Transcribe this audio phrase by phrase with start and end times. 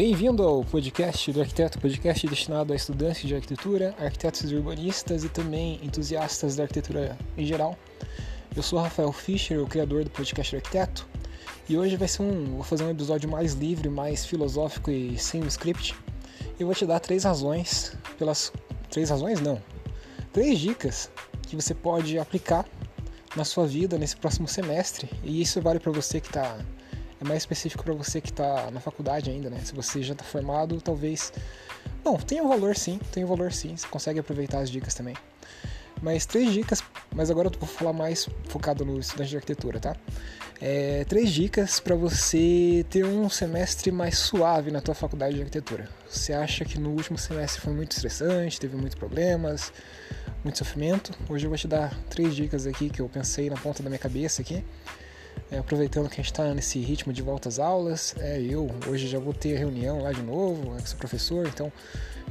[0.00, 5.80] Bem-vindo ao podcast do Arquiteto, podcast destinado a estudantes de arquitetura, arquitetos urbanistas e também
[5.82, 7.76] entusiastas da arquitetura em geral.
[8.54, 11.04] Eu sou Rafael Fischer, o criador do podcast do Arquiteto,
[11.68, 15.44] e hoje vai ser um, vou fazer um episódio mais livre, mais filosófico e sem
[15.48, 15.96] script.
[16.60, 18.52] Eu vou te dar três razões, pelas
[18.90, 19.60] três razões não,
[20.32, 21.10] três dicas
[21.42, 22.64] que você pode aplicar
[23.34, 25.10] na sua vida nesse próximo semestre.
[25.24, 26.56] E isso vale para você que está
[27.20, 29.60] é mais específico para você que está na faculdade ainda, né?
[29.64, 31.32] Se você já está formado, talvez.
[32.04, 35.16] Bom, tem um valor sim, tem um valor sim, você consegue aproveitar as dicas também.
[36.00, 36.82] Mas três dicas,
[37.12, 39.96] mas agora eu vou falar mais focado no estudante de arquitetura, tá?
[40.60, 45.88] É, três dicas para você ter um semestre mais suave na tua faculdade de arquitetura.
[46.08, 49.72] Você acha que no último semestre foi muito estressante, teve muitos problemas,
[50.44, 51.12] muito sofrimento?
[51.28, 53.98] Hoje eu vou te dar três dicas aqui que eu pensei na ponta da minha
[53.98, 54.64] cabeça aqui
[55.50, 59.08] é, aproveitando que a gente está nesse ritmo de volta às aulas, é, eu hoje
[59.08, 61.72] já vou ter reunião lá de novo, eu sou professor, então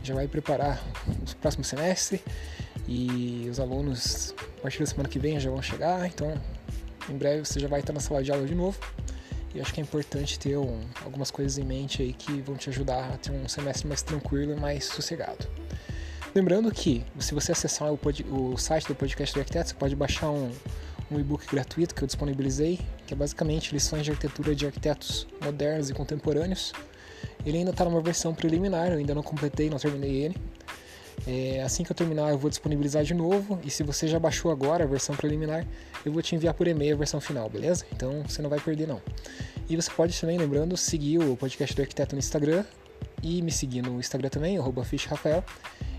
[0.03, 2.23] já vai preparar o próximo semestre
[2.87, 6.33] e os alunos a partir da semana que vem já vão chegar, então
[7.09, 8.77] em breve você já vai estar na sala de aula de novo.
[9.55, 12.69] E acho que é importante ter um, algumas coisas em mente aí que vão te
[12.69, 15.47] ajudar a ter um semestre mais tranquilo e mais sossegado.
[16.35, 19.95] Lembrando que se você acessar o, pod, o site do podcast do Arquiteto, você pode
[19.95, 20.51] baixar um,
[21.11, 25.89] um e-book gratuito que eu disponibilizei, que é basicamente lições de arquitetura de arquitetos modernos
[25.89, 26.73] e contemporâneos.
[27.45, 30.37] Ele ainda está numa versão preliminar, eu ainda não completei, não terminei ele.
[31.25, 33.59] É, assim que eu terminar, eu vou disponibilizar de novo.
[33.63, 35.65] E se você já baixou agora a versão preliminar,
[36.05, 37.85] eu vou te enviar por e-mail a versão final, beleza?
[37.91, 39.01] Então você não vai perder, não.
[39.69, 42.63] E você pode também, lembrando, seguir o podcast do arquiteto no Instagram
[43.23, 45.43] e me seguir no Instagram também, @fichrafael.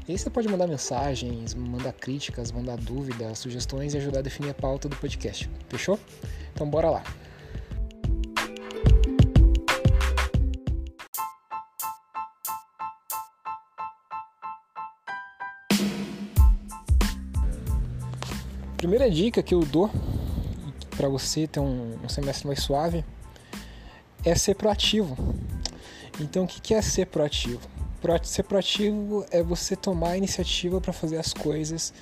[0.08, 4.48] E aí você pode mandar mensagens, mandar críticas, mandar dúvidas, sugestões e ajudar a definir
[4.48, 5.50] a pauta do podcast.
[5.68, 6.00] Fechou?
[6.54, 7.04] Então bora lá.
[18.78, 19.90] Primeira dica que eu dou
[20.96, 23.04] para você ter um, um semestre mais suave
[24.24, 25.14] é ser proativo.
[26.18, 27.77] Então, o que é ser proativo?
[28.22, 31.92] Ser proativo é você tomar a iniciativa para fazer as coisas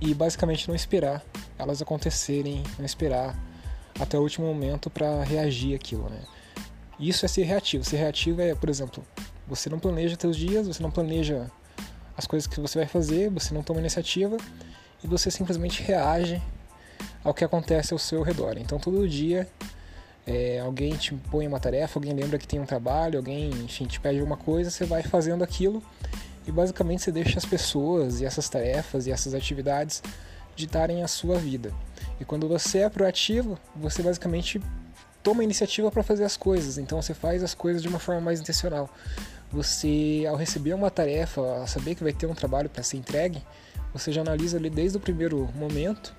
[0.00, 1.24] e basicamente não esperar
[1.58, 3.38] elas acontecerem, não esperar
[4.00, 6.20] até o último momento para reagir aquilo, né?
[6.98, 7.84] Isso é ser reativo.
[7.84, 9.04] Ser reativo é, por exemplo,
[9.46, 11.50] você não planeja seus dias, você não planeja
[12.16, 14.36] as coisas que você vai fazer, você não toma iniciativa
[15.04, 16.40] e você simplesmente reage
[17.22, 18.56] ao que acontece ao seu redor.
[18.56, 19.46] Então todo dia
[20.26, 24.00] é, alguém te põe uma tarefa, alguém lembra que tem um trabalho, alguém, enfim, te
[24.00, 25.80] pede alguma coisa, você vai fazendo aquilo
[26.46, 30.02] e basicamente você deixa as pessoas e essas tarefas e essas atividades
[30.56, 31.72] ditarem a sua vida.
[32.20, 34.60] E quando você é proativo, você basicamente
[35.22, 38.40] toma iniciativa para fazer as coisas, então você faz as coisas de uma forma mais
[38.40, 38.90] intencional.
[39.52, 43.40] Você, ao receber uma tarefa, ao saber que vai ter um trabalho para ser entregue,
[43.92, 46.14] você já analisa ali desde o primeiro momento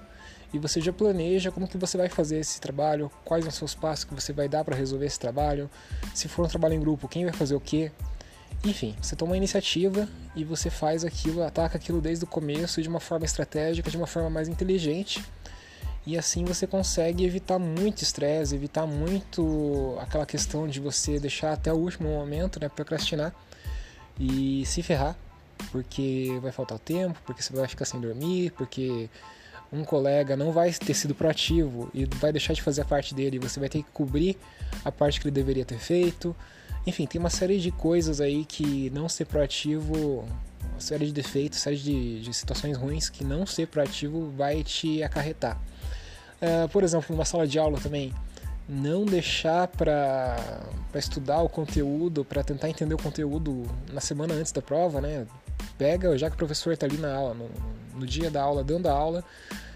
[0.53, 3.75] e você já planeja como que você vai fazer esse trabalho, quais são os seus
[3.75, 5.69] passos que você vai dar para resolver esse trabalho,
[6.13, 7.91] se for um trabalho em grupo, quem vai fazer o quê.
[8.63, 12.90] Enfim, você toma a iniciativa e você faz aquilo, ataca aquilo desde o começo de
[12.90, 15.24] uma forma estratégica, de uma forma mais inteligente.
[16.06, 21.72] E assim você consegue evitar muito estresse, evitar muito aquela questão de você deixar até
[21.72, 23.36] o último momento, né, procrastinar
[24.18, 25.18] e se ferrar,
[25.69, 29.09] porque vai faltar tempo, porque você vai ficar sem dormir, porque
[29.72, 33.40] um colega não vai ter sido proativo e vai deixar de fazer a parte dele,
[33.40, 34.38] você vai ter que cobrir
[34.84, 36.36] a parte que ele deveria ter feito.
[36.86, 40.26] Enfim, tem uma série de coisas aí que não ser proativo,
[40.72, 45.04] uma série de defeitos, série de, de situações ruins que não ser proativo vai te
[45.04, 45.60] acarretar.
[46.42, 48.14] Uh, por exemplo, numa sala de aula também,
[48.70, 50.38] não deixar para
[50.96, 55.26] estudar o conteúdo, para tentar entender o conteúdo na semana antes da prova, né?
[55.78, 57.50] Pega, já que o professor está ali na aula, no,
[57.97, 59.24] no dia da aula, dando a aula,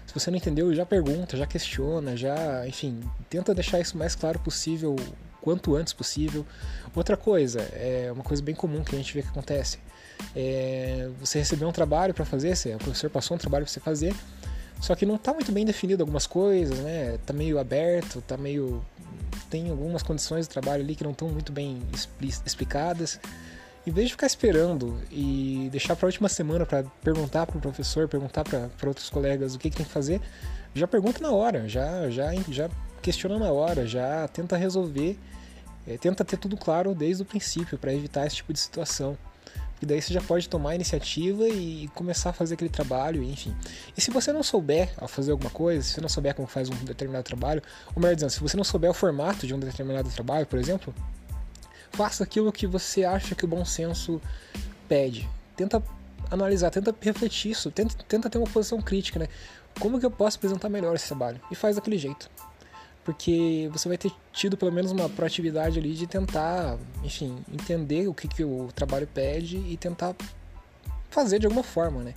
[0.06, 4.38] se você não entendeu, já pergunta, já questiona, já, enfim, tenta deixar isso mais claro
[4.38, 4.96] possível,
[5.40, 6.46] quanto antes possível.
[6.94, 9.78] Outra coisa, é uma coisa bem comum que a gente vê que acontece.
[10.36, 14.14] É, você recebeu um trabalho para fazer, o professor passou um trabalho para você fazer,
[14.80, 17.18] só que não está muito bem definido algumas coisas, né?
[17.24, 18.82] Tá meio aberto, tá meio
[19.48, 21.82] tem algumas condições de trabalho ali que não estão muito bem
[22.46, 23.20] explicadas.
[23.84, 27.60] Em vez de ficar esperando e deixar para a última semana para perguntar para o
[27.60, 30.20] professor, perguntar para outros colegas o que, que, tem que fazer,
[30.72, 32.70] já pergunta na hora, já, já, já
[33.02, 35.18] questiona na hora, já tenta resolver,
[35.84, 39.18] é, tenta ter tudo claro desde o princípio para evitar esse tipo de situação.
[39.82, 43.52] E daí você já pode tomar a iniciativa e começar a fazer aquele trabalho, enfim.
[43.96, 46.70] E se você não souber ao fazer alguma coisa, se você não souber como faz
[46.70, 47.60] um determinado trabalho,
[47.92, 50.94] ou melhor dizendo, se você não souber o formato de um determinado trabalho, por exemplo,
[51.92, 54.20] faça aquilo que você acha que o bom senso
[54.88, 55.28] pede.
[55.56, 55.82] Tenta
[56.30, 59.28] analisar, tenta refletir isso, tenta, tenta ter uma posição crítica, né?
[59.78, 61.40] Como que eu posso apresentar melhor esse trabalho?
[61.50, 62.30] E faz daquele jeito.
[63.04, 68.14] Porque você vai ter tido pelo menos uma proatividade ali de tentar, enfim, entender o
[68.14, 70.14] que, que o trabalho pede e tentar
[71.10, 72.14] fazer de alguma forma, né?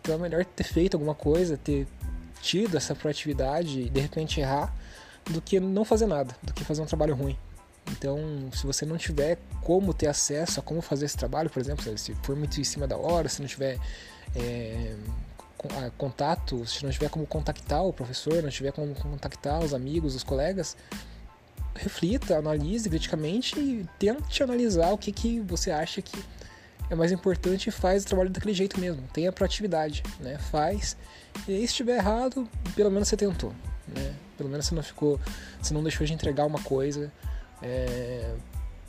[0.00, 1.86] Então é melhor ter feito alguma coisa, ter
[2.42, 4.74] tido essa proatividade e de repente errar,
[5.30, 7.36] do que não fazer nada, do que fazer um trabalho ruim.
[7.92, 8.18] Então,
[8.52, 12.14] se você não tiver como ter acesso a como fazer esse trabalho, por exemplo, se
[12.22, 13.78] for muito em cima da hora, se não tiver
[14.34, 14.94] é,
[15.96, 20.22] contato, se não tiver como contactar o professor, não tiver como contactar os amigos, os
[20.22, 20.76] colegas,
[21.74, 26.22] reflita, analise criticamente e tente analisar o que, que você acha que
[26.88, 29.02] é mais importante e faz o trabalho daquele jeito mesmo.
[29.12, 30.38] Tenha proatividade, né?
[30.38, 30.96] Faz.
[31.48, 33.52] E aí, se estiver errado, pelo menos você tentou,
[33.88, 34.14] né?
[34.36, 35.20] Pelo menos você não ficou,
[35.60, 37.10] você não deixou de entregar uma coisa
[37.62, 38.34] é,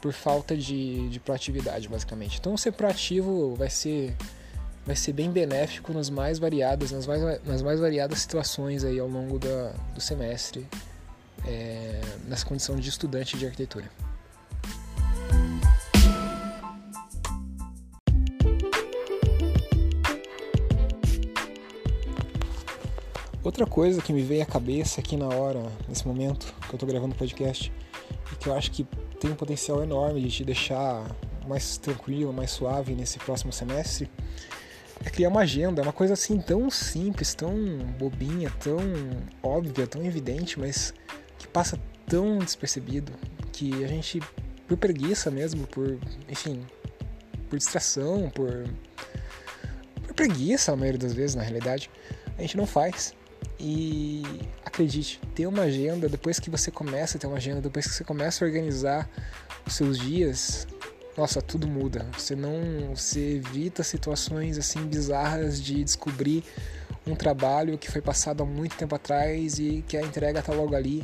[0.02, 2.40] por falta de, de proatividade, basicamente.
[2.40, 4.16] Então, ser proativo vai ser
[4.86, 9.08] vai ser bem benéfico nas mais variadas, nas mais, nas mais variadas situações aí ao
[9.10, 10.66] longo da, do semestre,
[11.46, 13.92] é, nessa condição de estudante de arquitetura.
[23.44, 26.88] Outra coisa que me veio à cabeça aqui na hora, nesse momento que eu estou
[26.88, 27.72] gravando o podcast,
[28.36, 28.84] que eu acho que
[29.20, 31.04] tem um potencial enorme de te deixar
[31.48, 34.10] mais tranquilo, mais suave nesse próximo semestre,
[35.04, 37.54] é criar uma agenda, uma coisa assim tão simples, tão
[37.98, 38.78] bobinha, tão
[39.42, 40.94] óbvia, tão evidente, mas
[41.38, 43.12] que passa tão despercebido
[43.52, 44.22] que a gente,
[44.68, 45.98] por preguiça mesmo, por,
[46.28, 46.66] enfim,
[47.50, 48.66] por distração, por,
[50.06, 51.90] por preguiça, a maioria das vezes, na realidade,
[52.38, 53.14] a gente não faz.
[53.60, 54.24] E
[54.78, 58.04] acredite, ter uma agenda, depois que você começa a ter uma agenda, depois que você
[58.04, 59.10] começa a organizar
[59.66, 60.68] os seus dias,
[61.18, 62.06] nossa, tudo muda.
[62.16, 66.44] Você não você evita situações assim bizarras de descobrir
[67.08, 70.76] um trabalho que foi passado há muito tempo atrás e que a entrega está logo
[70.76, 71.04] ali.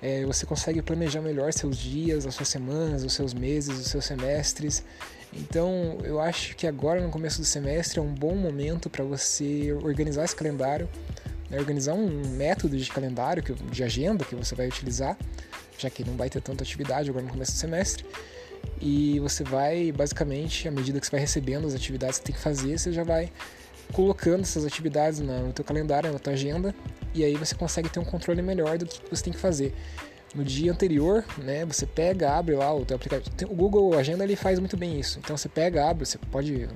[0.00, 4.04] É, você consegue planejar melhor seus dias, as suas semanas, os seus meses, os seus
[4.04, 4.84] semestres.
[5.32, 9.72] Então, eu acho que agora no começo do semestre é um bom momento para você
[9.82, 10.88] organizar esse calendário,
[11.50, 15.16] né, organizar um método de calendário, de agenda que você vai utilizar,
[15.78, 18.04] já que não vai ter tanta atividade agora no começo do semestre
[18.80, 22.40] e você vai, basicamente, à medida que você vai recebendo as atividades que tem que
[22.40, 23.30] fazer, você já vai
[23.92, 26.74] colocando essas atividades no teu calendário, na tua agenda,
[27.14, 29.74] e aí você consegue ter um controle melhor do que você tem que fazer.
[30.34, 33.50] No dia anterior, né, você pega, abre lá o teu aplicativo.
[33.50, 35.18] O Google Agenda ele faz muito bem isso.
[35.18, 36.68] Então você pega, abre, você pode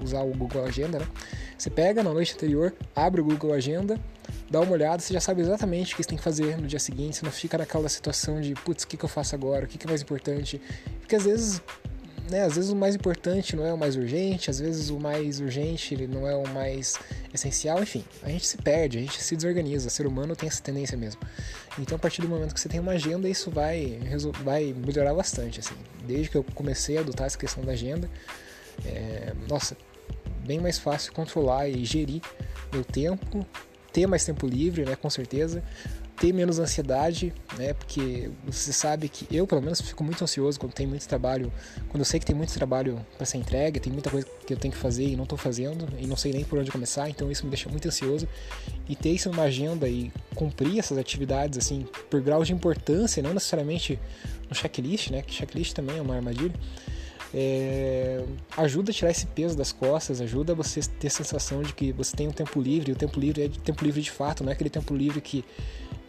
[0.00, 1.06] usar o Google Agenda, né?
[1.56, 3.98] Você pega na noite anterior, abre o Google Agenda,
[4.50, 6.78] dá uma olhada, você já sabe exatamente o que você tem que fazer no dia
[6.78, 9.68] seguinte, você não fica naquela situação de, putz, o que, que eu faço agora, o
[9.68, 10.60] que, que é mais importante.
[11.00, 11.62] Porque às vezes,
[12.30, 15.40] né, às vezes o mais importante não é o mais urgente, às vezes o mais
[15.40, 16.98] urgente ele não é o mais
[17.32, 20.62] essencial, enfim, a gente se perde, a gente se desorganiza, o ser humano tem essa
[20.62, 21.20] tendência mesmo.
[21.78, 23.98] Então, a partir do momento que você tem uma agenda, isso vai,
[24.42, 25.74] vai melhorar bastante, assim.
[26.04, 28.10] Desde que eu comecei a adotar essa questão da agenda,
[28.84, 29.76] é, nossa,
[30.44, 32.22] bem mais fácil controlar e gerir
[32.72, 33.46] meu tempo,
[33.92, 35.62] ter mais tempo livre, né, com certeza,
[36.18, 40.72] ter menos ansiedade, né, porque você sabe que eu, pelo menos, fico muito ansioso quando
[40.72, 41.52] tem muito trabalho,
[41.88, 44.56] quando eu sei que tem muito trabalho para ser entregue, tem muita coisa que eu
[44.56, 47.30] tenho que fazer e não estou fazendo, e não sei nem por onde começar, então
[47.30, 48.28] isso me deixa muito ansioso.
[48.88, 53.32] E ter isso numa agenda e cumprir essas atividades, assim, por grau de importância, não
[53.32, 53.98] necessariamente
[54.48, 56.54] no checklist, né, que checklist também é uma armadilha,
[57.34, 58.24] é,
[58.56, 62.16] ajuda a tirar esse peso das costas, ajuda você ter a sensação de que você
[62.16, 64.54] tem um tempo livre, e o tempo livre é tempo livre de fato, não é
[64.54, 65.44] aquele tempo livre que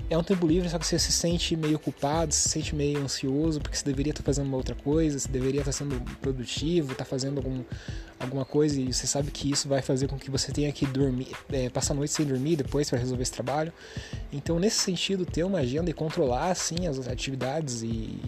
[0.10, 3.62] é um tempo livre, só que você se sente meio culpado, se sente meio ansioso,
[3.62, 7.38] porque você deveria estar fazendo uma outra coisa, você deveria estar sendo produtivo, estar fazendo
[7.38, 7.64] algum,
[8.20, 11.28] alguma coisa e você sabe que isso vai fazer com que você tenha que dormir,
[11.52, 13.72] é, passar a noite sem dormir depois para resolver esse trabalho.
[14.34, 18.20] Então, nesse sentido, ter uma agenda e controlar assim as atividades e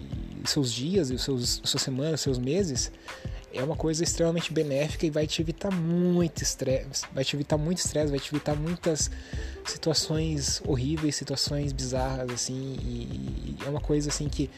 [0.45, 2.91] seus dias e os seus suas semanas, seus meses
[3.53, 7.79] é uma coisa extremamente benéfica e vai te evitar muito estresse, vai te evitar muito
[7.79, 9.12] estresse, vai te evitar muitas
[9.65, 14.50] situações horríveis, situações bizarras assim, e é uma coisa assim que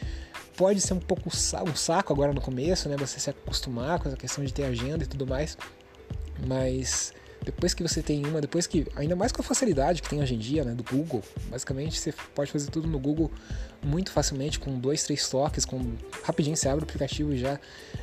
[0.56, 4.16] pode ser um pouco um saco agora no começo, né, você se acostumar com essa
[4.16, 5.58] questão de ter agenda e tudo mais,
[6.46, 7.12] mas
[7.44, 10.34] depois que você tem uma, depois que, ainda mais com a facilidade que tem hoje
[10.34, 13.30] em dia, né, do Google, basicamente você pode fazer tudo no Google
[13.82, 17.60] muito facilmente, com dois, três toques, com rapidinho você abre o aplicativo e já,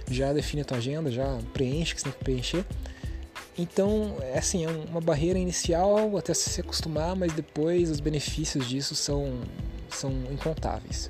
[0.09, 2.65] já define a tua agenda, já preenche o que você tem que preencher.
[3.57, 8.95] Então, é assim, é uma barreira inicial até se acostumar, mas depois os benefícios disso
[8.95, 9.41] são,
[9.89, 11.09] são incontáveis.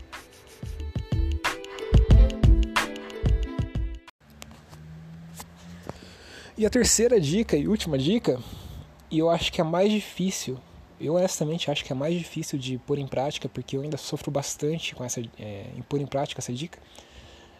[6.61, 8.39] E a terceira dica e última dica,
[9.09, 10.59] e eu acho que é mais difícil,
[10.99, 14.29] eu honestamente acho que é mais difícil de pôr em prática, porque eu ainda sofro
[14.29, 16.77] bastante com essa, é, em pôr em prática essa dica,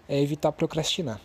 [0.08, 1.20] é evitar procrastinar.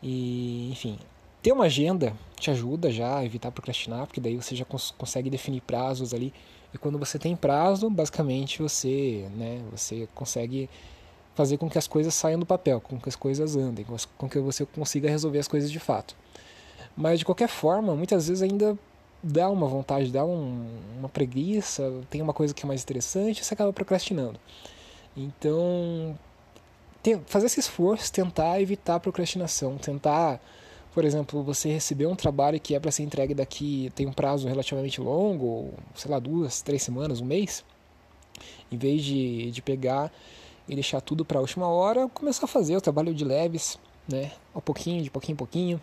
[0.00, 0.96] E, enfim,
[1.42, 5.28] ter uma agenda te ajuda já a evitar procrastinar, porque daí você já cons consegue
[5.28, 6.32] definir prazos ali.
[6.72, 10.70] E quando você tem prazo, basicamente você, né, você consegue
[11.34, 13.84] fazer com que as coisas saiam do papel, com que as coisas andem,
[14.16, 16.14] com que você consiga resolver as coisas de fato.
[16.96, 18.78] Mas de qualquer forma, muitas vezes ainda
[19.22, 20.66] dá uma vontade, dá um,
[20.98, 24.38] uma preguiça, tem uma coisa que é mais interessante, você acaba procrastinando.
[25.16, 26.18] Então,
[27.02, 30.40] tem, fazer esse esforço, tentar evitar a procrastinação, tentar
[30.94, 34.46] por exemplo, você receber um trabalho que é para ser entregue daqui, tem um prazo
[34.46, 37.64] relativamente longo, sei lá, duas, três semanas, um mês,
[38.70, 40.12] em vez de, de pegar
[40.68, 43.76] e deixar tudo para a última hora, começar a fazer o trabalho de leves,
[44.08, 45.80] né, um pouquinho, de pouquinho em pouquinho,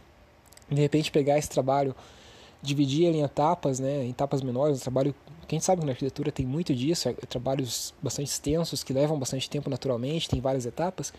[0.75, 1.95] de repente pegar esse trabalho,
[2.61, 5.13] dividir ele em etapas, né, em etapas menores, um trabalho,
[5.47, 9.49] quem sabe que na arquitetura tem muito disso, é, trabalhos bastante extensos que levam bastante
[9.49, 11.13] tempo naturalmente, tem várias etapas,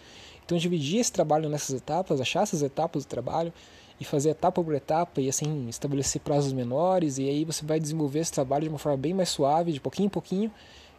[0.44, 3.52] então dividir esse trabalho nessas etapas, achar essas etapas do trabalho
[4.00, 8.20] e fazer etapa por etapa e assim estabelecer prazos menores e aí você vai desenvolver
[8.20, 10.50] esse trabalho de uma forma bem mais suave, de pouquinho em pouquinho.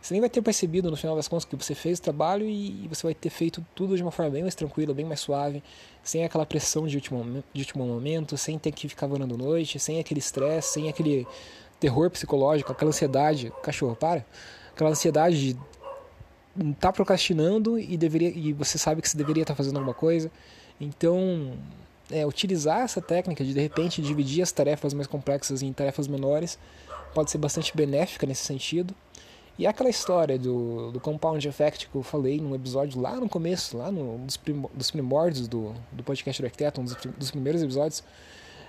[0.04, 2.90] Você nem vai ter percebido no final das contas que você fez o trabalho e
[2.90, 5.64] você vai ter feito tudo de uma forma bem mais tranquila, bem mais suave,
[6.04, 10.02] sem aquela pressão de último, de último momento, sem ter que ficar varando noite, sem
[10.02, 11.26] aquele estresse, sem aquele
[11.80, 14.26] terror psicológico, aquela ansiedade, cachorro, para,
[14.74, 19.58] aquela ansiedade de tá procrastinando e deveria e você sabe que você deveria estar tá
[19.58, 20.30] fazendo alguma coisa.
[20.82, 21.54] Então,
[22.12, 26.60] é, utilizar essa técnica de de repente dividir as tarefas mais complexas em tarefas menores
[27.14, 28.94] pode ser bastante benéfica nesse sentido.
[29.58, 33.78] E aquela história do, do compound effect que eu falei num episódio lá no começo,
[33.78, 37.62] lá no, dos, prim, dos primórdios do, do podcast do arquiteto, um dos, dos primeiros
[37.62, 38.04] episódios,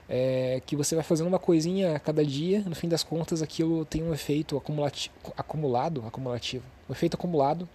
[0.06, 3.86] é, que você vai fazendo uma coisinha a cada dia, no fim das contas aquilo
[3.86, 4.62] tem um efeito
[5.36, 7.66] acumulado, acumulativo, um efeito acumulado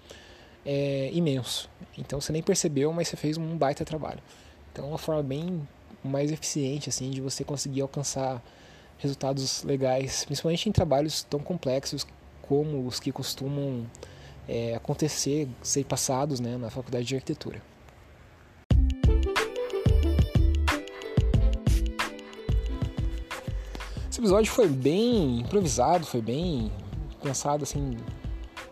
[0.64, 1.68] é, imenso.
[1.98, 4.20] Então você nem percebeu, mas você fez um baita trabalho.
[4.72, 5.68] Então, é uma forma bem
[6.04, 8.42] mais eficiente assim de você conseguir alcançar
[9.00, 12.06] resultados legais, principalmente em trabalhos tão complexos
[12.50, 13.86] como os que costumam
[14.48, 17.62] é, acontecer, ser passados né, na faculdade de arquitetura.
[24.10, 26.72] Esse episódio foi bem improvisado, foi bem
[27.22, 27.96] pensado assim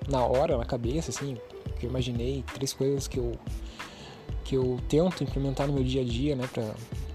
[0.09, 1.37] na hora, na cabeça, assim,
[1.79, 3.33] que eu imaginei três coisas que eu
[4.43, 6.49] que eu tento implementar no meu dia a dia, né,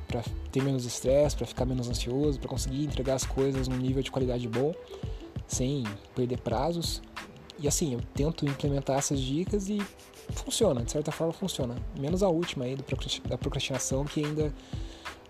[0.07, 4.03] para ter menos estresse, para ficar menos ansioso, para conseguir entregar as coisas num nível
[4.03, 4.75] de qualidade bom,
[5.53, 7.03] sem perder prazos.
[7.59, 9.81] E assim, eu tento implementar essas dicas e
[10.31, 11.77] funciona, de certa forma funciona.
[11.99, 12.77] Menos a última aí
[13.29, 14.53] da procrastinação, que ainda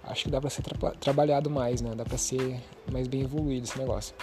[0.04, 1.94] acho que dá para ser tra trabalhado mais, né?
[1.94, 2.60] Dá para ser
[2.90, 4.14] mais bem evoluído esse negócio.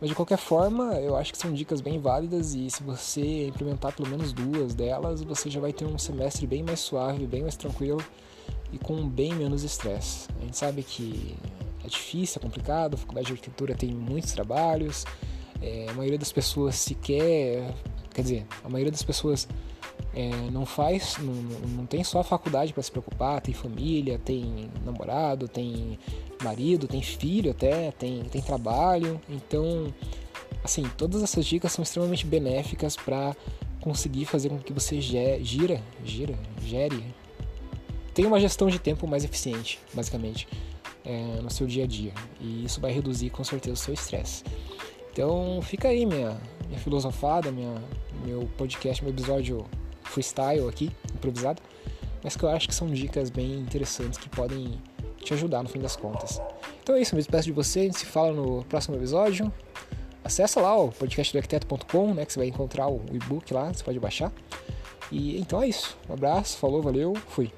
[0.00, 3.94] Mas de qualquer forma, eu acho que são dicas bem válidas e se você implementar
[3.94, 7.54] pelo menos duas delas, você já vai ter um semestre bem mais suave, bem mais
[7.54, 8.02] tranquilo
[8.72, 10.26] e com bem menos estresse.
[10.38, 11.36] A gente sabe que
[11.84, 15.04] é difícil, é complicado, a faculdade de arquitetura tem muitos trabalhos,
[15.62, 17.74] é, a maioria das pessoas sequer,
[18.12, 19.48] quer dizer, a maioria das pessoas
[20.14, 21.34] é, não faz, não,
[21.68, 25.98] não tem só a faculdade para se preocupar, tem família, tem namorado, tem
[26.42, 29.20] marido, tem filho até, tem, tem trabalho.
[29.28, 29.92] Então,
[30.64, 33.36] assim, todas essas dicas são extremamente benéficas para
[33.80, 35.40] conseguir fazer com que você gira,
[36.04, 37.04] gira, gere,
[38.12, 40.46] tenha uma gestão de tempo mais eficiente, basicamente,
[41.04, 42.12] é, no seu dia a dia.
[42.40, 44.44] E isso vai reduzir com certeza o seu estresse.
[45.12, 47.74] Então, fica aí minha, minha filosofada, minha,
[48.24, 49.64] meu podcast, meu episódio
[50.04, 51.62] freestyle aqui, improvisado,
[52.22, 54.80] mas que eu acho que são dicas bem interessantes que podem
[55.18, 56.40] te ajudar no fim das contas.
[56.82, 59.52] Então é isso, me despeço de você, a gente se fala no próximo episódio.
[60.22, 64.32] Acesse lá o podcastdoarquiteto.com, né, que você vai encontrar o e-book lá, você pode baixar.
[65.10, 65.96] E então é isso.
[66.08, 67.50] Um abraço, falou, valeu, fui.